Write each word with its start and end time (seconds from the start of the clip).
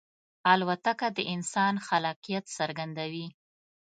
الوتکه 0.53 1.07
د 1.17 1.19
انسان 1.33 1.73
خلاقیت 1.87 2.45
څرګندوي. 2.57 3.27